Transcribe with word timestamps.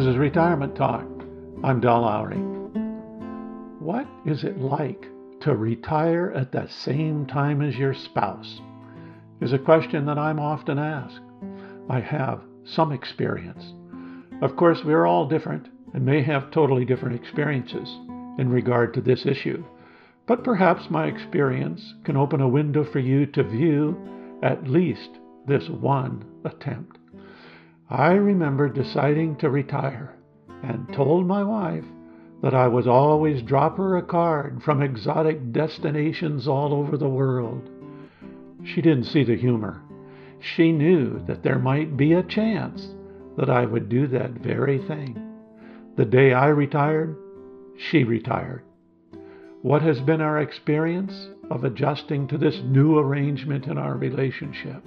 This 0.00 0.08
is 0.08 0.16
Retirement 0.16 0.76
Talk. 0.76 1.04
I'm 1.62 1.78
Del 1.78 2.00
Lowry. 2.00 2.38
What 3.80 4.08
is 4.24 4.44
it 4.44 4.58
like 4.58 5.06
to 5.42 5.54
retire 5.54 6.32
at 6.34 6.52
the 6.52 6.66
same 6.68 7.26
time 7.26 7.60
as 7.60 7.76
your 7.76 7.92
spouse? 7.92 8.62
Is 9.42 9.52
a 9.52 9.58
question 9.58 10.06
that 10.06 10.16
I'm 10.16 10.40
often 10.40 10.78
asked. 10.78 11.20
I 11.90 12.00
have 12.00 12.40
some 12.64 12.92
experience. 12.92 13.74
Of 14.40 14.56
course, 14.56 14.82
we're 14.82 15.04
all 15.04 15.28
different 15.28 15.68
and 15.92 16.06
may 16.06 16.22
have 16.22 16.50
totally 16.50 16.86
different 16.86 17.16
experiences 17.16 17.86
in 18.38 18.48
regard 18.48 18.94
to 18.94 19.02
this 19.02 19.26
issue, 19.26 19.62
but 20.26 20.44
perhaps 20.44 20.88
my 20.88 21.08
experience 21.08 21.92
can 22.04 22.16
open 22.16 22.40
a 22.40 22.48
window 22.48 22.84
for 22.90 23.00
you 23.00 23.26
to 23.26 23.42
view 23.42 24.38
at 24.42 24.66
least 24.66 25.10
this 25.46 25.68
one 25.68 26.24
attempt. 26.46 26.99
I 27.90 28.12
remember 28.12 28.68
deciding 28.68 29.36
to 29.38 29.50
retire 29.50 30.14
and 30.62 30.92
told 30.92 31.26
my 31.26 31.42
wife 31.42 31.84
that 32.40 32.54
I 32.54 32.68
would 32.68 32.86
always 32.86 33.42
drop 33.42 33.78
her 33.78 33.96
a 33.96 34.02
card 34.02 34.62
from 34.62 34.80
exotic 34.80 35.50
destinations 35.50 36.46
all 36.46 36.72
over 36.72 36.96
the 36.96 37.08
world. 37.08 37.68
She 38.62 38.80
didn't 38.80 39.04
see 39.04 39.24
the 39.24 39.36
humor. 39.36 39.82
She 40.38 40.70
knew 40.70 41.18
that 41.26 41.42
there 41.42 41.58
might 41.58 41.96
be 41.96 42.12
a 42.12 42.22
chance 42.22 42.94
that 43.36 43.50
I 43.50 43.64
would 43.64 43.88
do 43.88 44.06
that 44.06 44.30
very 44.34 44.78
thing. 44.78 45.20
The 45.96 46.04
day 46.04 46.32
I 46.32 46.46
retired, 46.46 47.16
she 47.76 48.04
retired. 48.04 48.62
What 49.62 49.82
has 49.82 50.00
been 50.00 50.20
our 50.20 50.38
experience 50.38 51.28
of 51.50 51.64
adjusting 51.64 52.28
to 52.28 52.38
this 52.38 52.60
new 52.64 52.98
arrangement 52.98 53.66
in 53.66 53.78
our 53.78 53.96
relationship? 53.96 54.84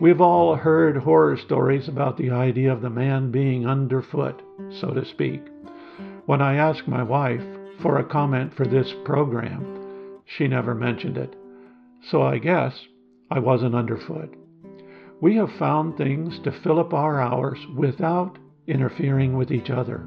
We've 0.00 0.20
all 0.20 0.54
heard 0.54 0.96
horror 0.98 1.36
stories 1.36 1.88
about 1.88 2.18
the 2.18 2.30
idea 2.30 2.72
of 2.72 2.82
the 2.82 2.90
man 2.90 3.32
being 3.32 3.66
underfoot, 3.66 4.40
so 4.70 4.92
to 4.92 5.04
speak. 5.04 5.42
When 6.26 6.40
I 6.40 6.54
asked 6.54 6.86
my 6.86 7.02
wife 7.02 7.42
for 7.80 7.98
a 7.98 8.04
comment 8.04 8.54
for 8.54 8.64
this 8.64 8.94
program, 9.04 10.20
she 10.24 10.46
never 10.46 10.72
mentioned 10.72 11.16
it. 11.16 11.34
So 12.10 12.22
I 12.22 12.38
guess 12.38 12.86
I 13.30 13.40
wasn't 13.40 13.74
underfoot. 13.74 14.36
We 15.20 15.34
have 15.36 15.50
found 15.58 15.96
things 15.96 16.38
to 16.40 16.52
fill 16.52 16.78
up 16.78 16.94
our 16.94 17.20
hours 17.20 17.58
without 17.74 18.38
interfering 18.68 19.36
with 19.36 19.50
each 19.50 19.70
other. 19.70 20.06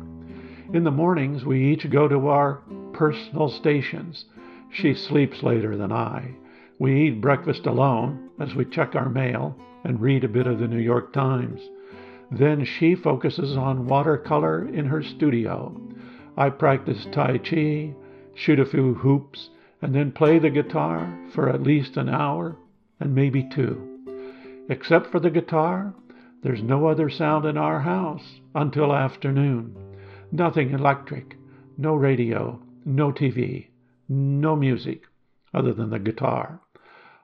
In 0.73 0.85
the 0.85 0.91
mornings, 0.91 1.43
we 1.43 1.73
each 1.73 1.89
go 1.89 2.07
to 2.07 2.29
our 2.29 2.61
personal 2.93 3.49
stations. 3.49 4.23
She 4.71 4.93
sleeps 4.93 5.43
later 5.43 5.75
than 5.75 5.91
I. 5.91 6.35
We 6.79 7.07
eat 7.07 7.19
breakfast 7.19 7.65
alone 7.65 8.29
as 8.39 8.55
we 8.55 8.63
check 8.63 8.95
our 8.95 9.09
mail 9.09 9.57
and 9.83 10.01
read 10.01 10.23
a 10.23 10.29
bit 10.29 10.47
of 10.47 10.59
the 10.59 10.67
New 10.67 10.79
York 10.79 11.13
Times. 11.13 11.61
Then 12.31 12.63
she 12.63 12.95
focuses 12.95 13.57
on 13.57 13.87
watercolor 13.87 14.67
in 14.67 14.85
her 14.85 15.03
studio. 15.03 15.79
I 16.37 16.49
practice 16.49 17.05
Tai 17.11 17.39
Chi, 17.39 17.93
shoot 18.35 18.59
a 18.59 18.65
few 18.65 18.93
hoops, 18.93 19.49
and 19.81 19.93
then 19.93 20.11
play 20.11 20.39
the 20.39 20.49
guitar 20.49 21.13
for 21.33 21.49
at 21.49 21.63
least 21.63 21.97
an 21.97 22.07
hour 22.07 22.55
and 22.99 23.15
maybe 23.15 23.43
two. 23.43 23.87
Except 24.69 25.11
for 25.11 25.19
the 25.19 25.29
guitar, 25.29 25.93
there's 26.43 26.63
no 26.63 26.87
other 26.87 27.09
sound 27.09 27.45
in 27.45 27.57
our 27.57 27.81
house 27.81 28.39
until 28.55 28.93
afternoon. 28.93 29.75
Nothing 30.31 30.71
electric, 30.71 31.35
no 31.77 31.95
radio, 31.95 32.61
no 32.85 33.11
TV, 33.11 33.67
no 34.07 34.55
music 34.55 35.03
other 35.53 35.73
than 35.73 35.89
the 35.89 35.99
guitar. 35.99 36.61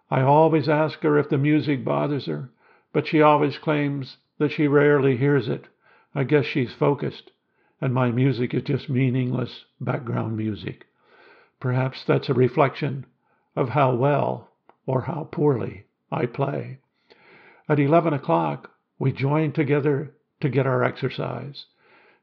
I 0.09 0.21
always 0.21 0.69
ask 0.69 1.01
her 1.01 1.17
if 1.17 1.29
the 1.29 1.37
music 1.37 1.83
bothers 1.83 2.27
her, 2.27 2.49
but 2.93 3.07
she 3.07 3.21
always 3.21 3.57
claims 3.57 4.17
that 4.37 4.51
she 4.51 4.67
rarely 4.67 5.17
hears 5.17 5.49
it. 5.49 5.67
I 6.15 6.23
guess 6.23 6.45
she's 6.45 6.73
focused, 6.73 7.31
and 7.81 7.93
my 7.93 8.11
music 8.11 8.53
is 8.53 8.63
just 8.63 8.89
meaningless 8.89 9.65
background 9.81 10.37
music. 10.37 10.85
Perhaps 11.59 12.05
that's 12.05 12.29
a 12.29 12.33
reflection 12.33 13.05
of 13.55 13.69
how 13.69 13.95
well 13.95 14.51
or 14.85 15.01
how 15.01 15.27
poorly 15.31 15.85
I 16.11 16.25
play. 16.25 16.79
At 17.67 17.79
11 17.79 18.13
o'clock, 18.13 18.71
we 18.97 19.11
join 19.11 19.51
together 19.51 20.15
to 20.39 20.49
get 20.49 20.65
our 20.65 20.83
exercise. 20.83 21.65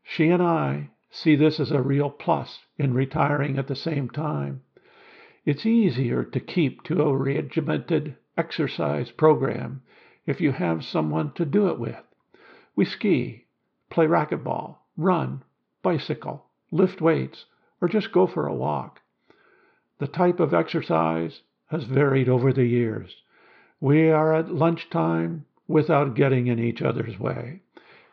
She 0.02 0.30
and 0.30 0.42
I 0.42 0.90
see 1.10 1.36
this 1.36 1.60
as 1.60 1.70
a 1.70 1.82
real 1.82 2.10
plus 2.10 2.60
in 2.78 2.94
retiring 2.94 3.58
at 3.58 3.66
the 3.66 3.76
same 3.76 4.08
time. 4.08 4.62
It's 5.46 5.66
easier 5.66 6.24
to 6.24 6.40
keep 6.40 6.82
to 6.84 7.02
a 7.02 7.14
regimented 7.14 8.16
exercise 8.36 9.10
program 9.10 9.82
if 10.24 10.40
you 10.40 10.52
have 10.52 10.84
someone 10.84 11.32
to 11.34 11.44
do 11.44 11.68
it 11.68 11.78
with. 11.78 12.02
We 12.74 12.86
ski, 12.86 13.44
play 13.90 14.06
racquetball, 14.06 14.78
run, 14.96 15.44
bicycle, 15.82 16.46
lift 16.70 17.02
weights, 17.02 17.44
or 17.82 17.88
just 17.88 18.10
go 18.10 18.26
for 18.26 18.46
a 18.46 18.54
walk. 18.54 19.00
The 19.98 20.06
type 20.06 20.40
of 20.40 20.54
exercise 20.54 21.42
has 21.66 21.84
varied 21.84 22.28
over 22.28 22.52
the 22.52 22.64
years. 22.64 23.14
We 23.80 24.08
are 24.10 24.34
at 24.34 24.54
lunchtime 24.54 25.44
without 25.68 26.14
getting 26.14 26.46
in 26.46 26.58
each 26.58 26.80
other's 26.80 27.18
way. 27.18 27.60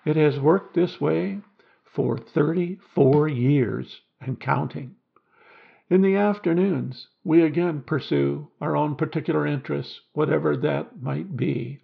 It 0.03 0.17
has 0.17 0.37
worked 0.37 0.73
this 0.73 0.99
way 0.99 1.39
for 1.85 2.17
34 2.17 3.29
years 3.29 4.01
and 4.19 4.37
counting. 4.37 4.95
In 5.91 6.01
the 6.01 6.15
afternoons, 6.15 7.09
we 7.21 7.41
again 7.41 7.81
pursue 7.81 8.47
our 8.61 8.77
own 8.77 8.95
particular 8.95 9.45
interests, 9.45 9.99
whatever 10.13 10.55
that 10.55 11.01
might 11.01 11.35
be. 11.35 11.81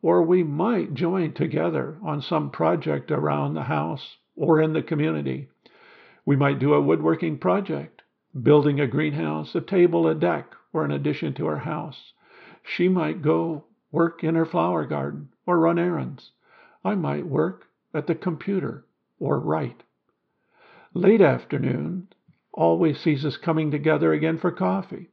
Or 0.00 0.22
we 0.22 0.44
might 0.44 0.94
join 0.94 1.32
together 1.32 1.98
on 2.00 2.22
some 2.22 2.52
project 2.52 3.10
around 3.10 3.54
the 3.54 3.64
house 3.64 4.18
or 4.36 4.60
in 4.60 4.74
the 4.74 4.82
community. 4.82 5.48
We 6.24 6.36
might 6.36 6.60
do 6.60 6.72
a 6.72 6.80
woodworking 6.80 7.38
project, 7.38 8.02
building 8.40 8.78
a 8.78 8.86
greenhouse, 8.86 9.56
a 9.56 9.60
table, 9.60 10.06
a 10.06 10.14
deck, 10.14 10.54
or 10.72 10.84
an 10.84 10.92
addition 10.92 11.34
to 11.34 11.48
our 11.48 11.58
house. 11.58 12.12
She 12.62 12.88
might 12.88 13.22
go 13.22 13.64
work 13.90 14.22
in 14.22 14.36
her 14.36 14.46
flower 14.46 14.86
garden 14.86 15.30
or 15.46 15.58
run 15.58 15.80
errands. 15.80 16.30
I 16.84 16.94
might 16.94 17.26
work 17.26 17.66
at 17.92 18.06
the 18.06 18.14
computer 18.14 18.84
or 19.18 19.40
write. 19.40 19.82
Late 20.94 21.20
afternoon 21.20 22.06
always 22.58 23.00
sees 23.00 23.24
us 23.24 23.38
coming 23.38 23.70
together 23.70 24.12
again 24.12 24.36
for 24.36 24.50
coffee. 24.50 25.08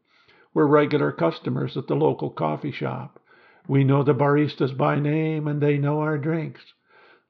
We're 0.54 0.66
regular 0.66 1.12
customers 1.12 1.78
at 1.78 1.88
the 1.88 1.96
local 1.96 2.32
coffee 2.32 2.72
shop. 2.72 3.22
We 3.68 3.84
know 3.84 4.04
the 4.04 4.14
baristas 4.14 4.76
by 4.76 5.00
name 5.00 5.48
and 5.48 5.62
they 5.62 5.78
know 5.78 6.02
our 6.02 6.18
drinks. 6.18 6.74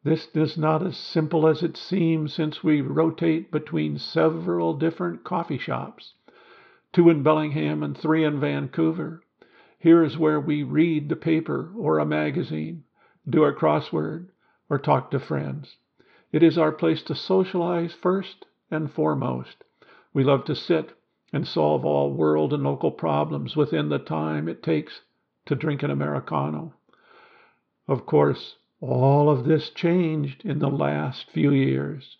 This 0.04 0.28
is 0.34 0.58
not 0.58 0.82
as 0.86 0.98
simple 0.98 1.48
as 1.48 1.62
it 1.62 1.76
seems 1.76 2.34
since 2.34 2.64
we 2.64 2.82
rotate 2.82 3.52
between 3.52 3.98
several 3.98 4.74
different 4.74 5.24
coffee 5.24 5.58
shops 5.58 6.14
two 6.96 7.10
in 7.10 7.22
Bellingham 7.22 7.84
and 7.84 7.98
three 7.98 8.24
in 8.24 8.40
Vancouver. 8.40 9.22
Here 9.78 10.02
is 10.02 10.18
where 10.18 10.40
we 10.40 10.64
read 10.64 11.10
the 11.10 11.18
paper 11.18 11.70
or 11.78 12.00
a 12.00 12.06
magazine, 12.06 12.86
do 13.30 13.44
a 13.44 13.54
crossword, 13.54 14.30
or 14.70 14.80
talk 14.80 15.12
to 15.12 15.20
friends. 15.20 15.76
It 16.32 16.42
is 16.42 16.58
our 16.58 16.72
place 16.72 17.04
to 17.04 17.14
socialize 17.14 17.92
first 17.92 18.46
and 18.72 18.90
foremost. 18.90 19.66
We 20.16 20.24
love 20.24 20.46
to 20.46 20.56
sit 20.56 20.98
and 21.34 21.46
solve 21.46 21.84
all 21.84 22.14
world 22.14 22.54
and 22.54 22.64
local 22.64 22.90
problems 22.90 23.58
within 23.58 23.90
the 23.90 24.00
time 24.00 24.48
it 24.48 24.64
takes 24.64 25.02
to 25.46 25.56
drink 25.56 25.84
an 25.84 25.92
Americano. 25.92 26.74
Of 27.90 28.06
course, 28.06 28.56
all 28.80 29.30
of 29.30 29.44
this 29.44 29.72
changed 29.72 30.46
in 30.46 30.60
the 30.60 30.70
last 30.70 31.30
few 31.32 31.52
years. 31.52 32.16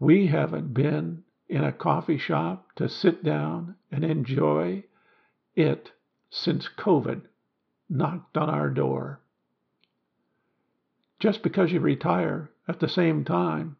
We 0.00 0.26
haven't 0.26 0.74
been 0.74 1.22
in 1.48 1.62
a 1.62 1.70
coffee 1.70 2.18
shop 2.18 2.74
to 2.74 2.88
sit 2.88 3.22
down 3.22 3.76
and 3.92 4.04
enjoy 4.04 4.82
it 5.54 5.92
since 6.30 6.68
COVID 6.76 7.22
knocked 7.88 8.36
on 8.36 8.50
our 8.50 8.68
door. 8.68 9.20
Just 11.20 11.44
because 11.44 11.70
you 11.70 11.78
retire 11.78 12.50
at 12.66 12.80
the 12.80 12.88
same 12.88 13.24
time 13.24 13.76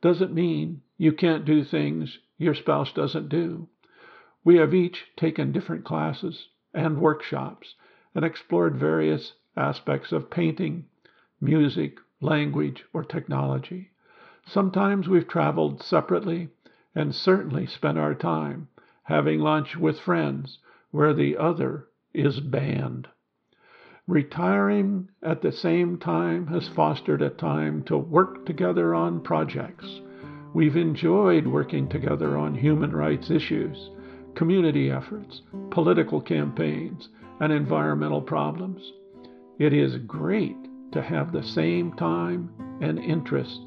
doesn't 0.00 0.32
mean 0.32 0.82
you 1.00 1.14
can't 1.14 1.46
do 1.46 1.64
things 1.64 2.18
your 2.36 2.52
spouse 2.52 2.92
doesn't 2.92 3.30
do. 3.30 3.66
We 4.44 4.56
have 4.56 4.74
each 4.74 5.06
taken 5.16 5.50
different 5.50 5.82
classes 5.82 6.48
and 6.74 7.00
workshops 7.00 7.74
and 8.14 8.22
explored 8.22 8.76
various 8.76 9.32
aspects 9.56 10.12
of 10.12 10.28
painting, 10.28 10.84
music, 11.40 11.96
language, 12.20 12.84
or 12.92 13.02
technology. 13.02 13.92
Sometimes 14.44 15.08
we've 15.08 15.26
traveled 15.26 15.82
separately 15.82 16.50
and 16.94 17.14
certainly 17.14 17.64
spent 17.64 17.96
our 17.96 18.14
time 18.14 18.68
having 19.04 19.40
lunch 19.40 19.78
with 19.78 19.98
friends 19.98 20.58
where 20.90 21.14
the 21.14 21.34
other 21.38 21.86
is 22.12 22.40
banned. 22.40 23.08
Retiring 24.06 25.08
at 25.22 25.40
the 25.40 25.52
same 25.52 25.96
time 25.96 26.48
has 26.48 26.68
fostered 26.68 27.22
a 27.22 27.30
time 27.30 27.84
to 27.84 27.96
work 27.96 28.44
together 28.44 28.94
on 28.94 29.22
projects 29.22 30.02
We've 30.52 30.76
enjoyed 30.76 31.46
working 31.46 31.88
together 31.88 32.36
on 32.36 32.56
human 32.56 32.90
rights 32.90 33.30
issues, 33.30 33.90
community 34.34 34.90
efforts, 34.90 35.42
political 35.70 36.20
campaigns, 36.20 37.08
and 37.38 37.52
environmental 37.52 38.20
problems. 38.20 38.92
It 39.60 39.72
is 39.72 39.96
great 39.98 40.56
to 40.90 41.02
have 41.02 41.30
the 41.30 41.44
same 41.44 41.92
time 41.92 42.50
and 42.80 42.98
interest 42.98 43.60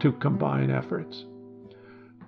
to 0.00 0.12
combine 0.12 0.70
efforts. 0.70 1.26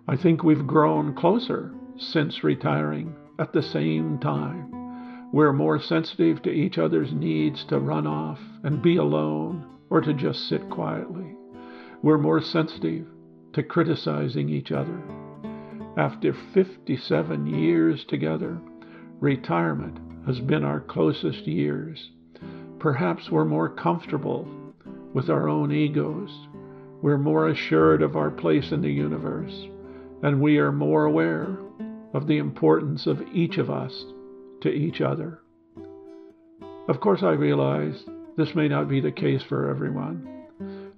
I 0.06 0.16
think 0.16 0.42
we've 0.42 0.66
grown 0.66 1.14
closer 1.14 1.72
since 1.96 2.44
retiring 2.44 3.14
at 3.38 3.54
the 3.54 3.62
same 3.62 4.18
time. 4.18 5.30
We're 5.32 5.54
more 5.54 5.80
sensitive 5.80 6.42
to 6.42 6.50
each 6.50 6.76
other's 6.76 7.12
needs 7.12 7.64
to 7.64 7.80
run 7.80 8.06
off 8.06 8.40
and 8.62 8.82
be 8.82 8.96
alone 8.96 9.66
or 9.88 10.02
to 10.02 10.12
just 10.12 10.48
sit 10.48 10.68
quietly. 10.68 11.34
We're 12.02 12.18
more 12.18 12.42
sensitive 12.42 13.06
to 13.56 13.62
criticizing 13.62 14.50
each 14.50 14.70
other. 14.70 15.02
After 15.96 16.34
57 16.52 17.46
years 17.46 18.04
together, 18.04 18.58
retirement 19.18 19.98
has 20.26 20.40
been 20.40 20.62
our 20.62 20.80
closest 20.80 21.46
years. 21.46 22.10
Perhaps 22.78 23.30
we're 23.30 23.46
more 23.46 23.70
comfortable 23.70 24.46
with 25.14 25.30
our 25.30 25.48
own 25.48 25.72
egos. 25.72 26.30
We're 27.00 27.16
more 27.16 27.48
assured 27.48 28.02
of 28.02 28.14
our 28.14 28.30
place 28.30 28.72
in 28.72 28.82
the 28.82 28.92
universe. 28.92 29.68
And 30.22 30.42
we 30.42 30.58
are 30.58 30.70
more 30.70 31.06
aware 31.06 31.56
of 32.12 32.26
the 32.26 32.36
importance 32.36 33.06
of 33.06 33.22
each 33.32 33.56
of 33.56 33.70
us 33.70 34.04
to 34.60 34.68
each 34.68 35.00
other. 35.00 35.40
Of 36.88 37.00
course, 37.00 37.22
I 37.22 37.30
realize 37.30 38.04
this 38.36 38.54
may 38.54 38.68
not 38.68 38.86
be 38.86 39.00
the 39.00 39.12
case 39.12 39.42
for 39.48 39.70
everyone. 39.70 40.28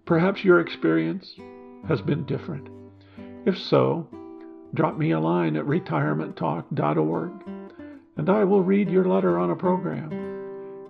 Perhaps 0.04 0.42
your 0.42 0.58
experience 0.58 1.36
has 1.86 2.00
been 2.00 2.24
different. 2.24 2.68
If 3.46 3.58
so, 3.58 4.08
drop 4.74 4.98
me 4.98 5.12
a 5.12 5.20
line 5.20 5.56
at 5.56 5.64
retirementtalk.org 5.64 7.30
and 8.16 8.28
I 8.28 8.44
will 8.44 8.62
read 8.62 8.90
your 8.90 9.04
letter 9.04 9.38
on 9.38 9.50
a 9.50 9.56
program. 9.56 10.10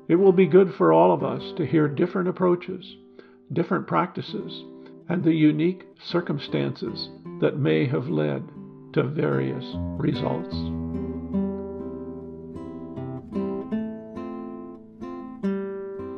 It 0.09 0.17
will 0.17 0.33
be 0.33 0.47
good 0.47 0.75
for 0.75 0.93
all 0.93 1.13
of 1.13 1.23
us 1.23 1.53
to 1.59 1.67
hear 1.67 1.87
different 1.87 2.29
approaches, 2.29 2.97
different 3.53 3.87
practices, 3.87 4.65
and 5.11 5.23
the 5.23 5.35
unique 5.35 5.85
circumstances 6.03 7.11
that 7.41 7.59
may 7.59 7.87
have 7.87 8.09
led 8.09 8.43
to 8.95 9.03
various 9.03 9.65
results. 9.99 10.55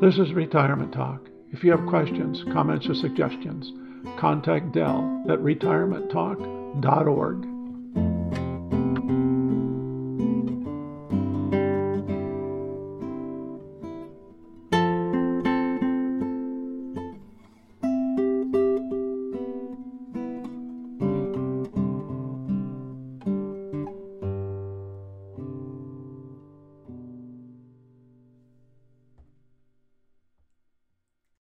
This 0.01 0.19
is 0.19 0.33
Retirement 0.33 0.93
Talk. 0.93 1.29
If 1.53 1.65
you 1.65 1.73
have 1.73 1.87
questions, 1.87 2.45
comments, 2.53 2.89
or 2.89 2.95
suggestions, 2.95 3.73
contact 4.17 4.73
Del 4.73 5.25
at 5.29 5.41
retirementtalk.org. 5.41 7.50